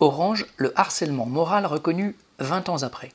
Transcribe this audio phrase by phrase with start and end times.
[0.00, 3.10] Orange, le harcèlement moral reconnu 20 ans après.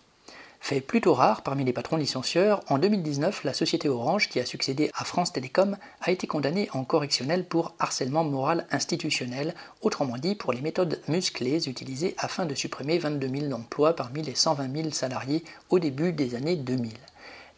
[0.59, 4.91] Fait plutôt rare parmi les patrons licencieurs, en 2019, la société Orange, qui a succédé
[4.93, 10.51] à France Télécom, a été condamnée en correctionnel pour harcèlement moral institutionnel, autrement dit pour
[10.51, 15.45] les méthodes musclées utilisées afin de supprimer 22 000 emplois parmi les 120 000 salariés
[15.69, 16.91] au début des années 2000.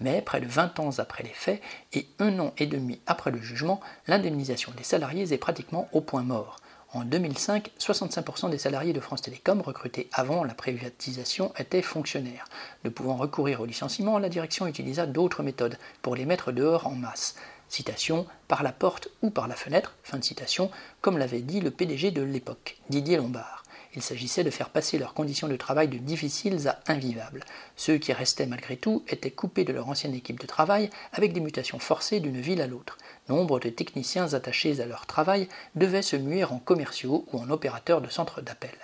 [0.02, 1.64] Mais près de 20 ans après les faits
[1.94, 6.22] et un an et demi après le jugement, l'indemnisation des salariés est pratiquement au point
[6.22, 6.58] mort.
[6.96, 12.46] En 2005, 65% des salariés de France Télécom recrutés avant la privatisation étaient fonctionnaires.
[12.86, 16.96] Ne pouvant recourir au licenciement, la direction utilisa d'autres méthodes pour les mettre dehors en
[16.96, 17.36] masse.
[17.68, 20.72] Citation, par la porte ou par la fenêtre, fin de citation,
[21.02, 23.65] comme l'avait dit le PDG de l'époque, Didier Lombard.
[23.96, 27.44] Il s'agissait de faire passer leurs conditions de travail de difficiles à invivables.
[27.76, 31.40] Ceux qui restaient malgré tout étaient coupés de leur ancienne équipe de travail avec des
[31.40, 32.98] mutations forcées d'une ville à l'autre.
[33.30, 38.02] Nombre de techniciens attachés à leur travail devaient se muer en commerciaux ou en opérateurs
[38.02, 38.76] de centres d'appel.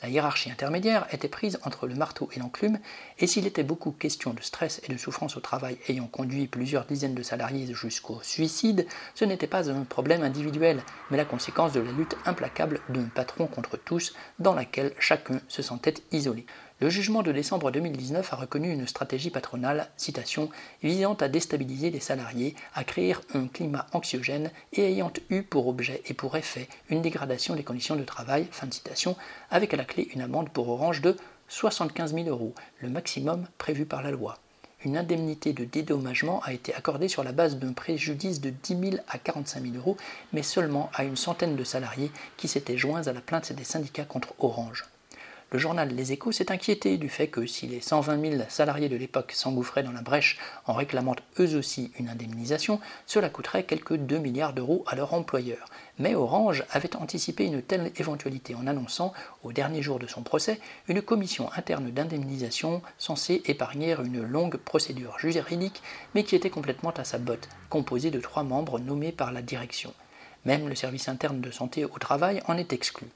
[0.00, 2.78] La hiérarchie intermédiaire était prise entre le marteau et l'enclume,
[3.18, 6.84] et s'il était beaucoup question de stress et de souffrance au travail ayant conduit plusieurs
[6.84, 11.80] dizaines de salariés jusqu'au suicide, ce n'était pas un problème individuel, mais la conséquence de
[11.80, 16.46] la lutte implacable d'un patron contre tous, dans laquelle chacun se sentait isolé.
[16.80, 20.48] Le jugement de décembre 2019 a reconnu une stratégie patronale, citation,
[20.80, 26.02] visant à déstabiliser les salariés, à créer un climat anxiogène et ayant eu pour objet
[26.06, 29.16] et pour effet une dégradation des conditions de travail, fin de citation,
[29.50, 31.16] avec à la clé une amende pour Orange de
[31.48, 34.38] 75 000 euros, le maximum prévu par la loi.
[34.84, 39.02] Une indemnité de dédommagement a été accordée sur la base d'un préjudice de 10 000
[39.08, 39.96] à 45 000 euros,
[40.32, 44.04] mais seulement à une centaine de salariés qui s'étaient joints à la plainte des syndicats
[44.04, 44.84] contre Orange
[45.50, 48.96] le journal Les Échos s'est inquiété du fait que si les 120 000 salariés de
[48.96, 54.18] l'époque s'engouffraient dans la brèche en réclamant eux aussi une indemnisation, cela coûterait quelques 2
[54.18, 55.70] milliards d'euros à leur employeur.
[55.98, 60.60] Mais Orange avait anticipé une telle éventualité en annonçant, au dernier jour de son procès,
[60.86, 65.82] une commission interne d'indemnisation censée épargner une longue procédure juridique,
[66.14, 69.94] mais qui était complètement à sa botte, composée de trois membres nommés par la direction.
[70.44, 73.06] Même le service interne de santé au travail en est exclu.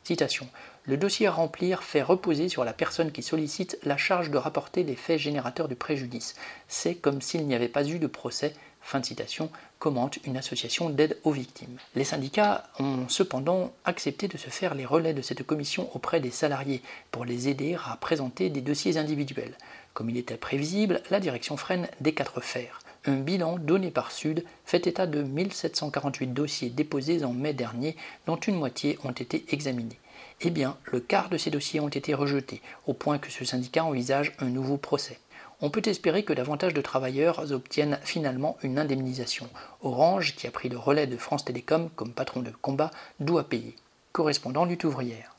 [0.85, 4.83] Le dossier à remplir fait reposer sur la personne qui sollicite la charge de rapporter
[4.83, 6.35] les faits générateurs du préjudice.
[6.67, 8.55] C'est comme s'il n'y avait pas eu de procès.
[8.85, 11.79] Fin de citation, commente une association d'aide aux victimes.
[11.95, 16.33] Les syndicats ont cependant accepté de se faire les relais de cette commission auprès des
[16.33, 16.83] salariés
[17.13, 19.57] pour les aider à présenter des dossiers individuels.
[19.95, 22.82] Comme il était prévisible, la direction freine des quatre fers.
[23.05, 27.97] Un bilan donné par Sud fait état de 1748 dossiers déposés en mai dernier,
[28.27, 29.99] dont une moitié ont été examinés.
[30.41, 33.85] Eh bien, le quart de ces dossiers ont été rejetés, au point que ce syndicat
[33.85, 35.19] envisage un nouveau procès.
[35.61, 39.49] On peut espérer que davantage de travailleurs obtiennent finalement une indemnisation.
[39.83, 43.75] Orange, qui a pris le relais de France Télécom comme patron de combat, doit payer.
[44.13, 45.37] Correspondant lutte ouvrière.